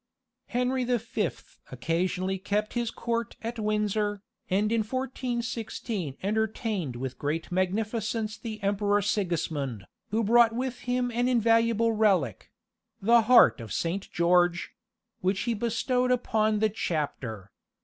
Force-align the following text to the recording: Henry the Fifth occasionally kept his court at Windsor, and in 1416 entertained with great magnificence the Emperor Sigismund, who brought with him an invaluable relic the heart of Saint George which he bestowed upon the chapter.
Henry 0.47 0.83
the 0.83 0.97
Fifth 0.97 1.59
occasionally 1.71 2.39
kept 2.39 2.73
his 2.73 2.89
court 2.89 3.35
at 3.43 3.59
Windsor, 3.59 4.23
and 4.49 4.71
in 4.71 4.79
1416 4.79 6.17
entertained 6.23 6.95
with 6.95 7.19
great 7.19 7.51
magnificence 7.51 8.35
the 8.39 8.59
Emperor 8.63 9.03
Sigismund, 9.03 9.85
who 10.09 10.23
brought 10.23 10.55
with 10.55 10.79
him 10.89 11.11
an 11.11 11.27
invaluable 11.27 11.91
relic 11.91 12.51
the 12.99 13.21
heart 13.29 13.61
of 13.61 13.71
Saint 13.71 14.09
George 14.11 14.71
which 15.19 15.41
he 15.41 15.53
bestowed 15.53 16.09
upon 16.09 16.57
the 16.57 16.69
chapter. 16.71 17.51